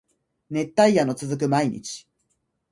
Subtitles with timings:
[0.49, 2.07] 熱帯夜の続く毎日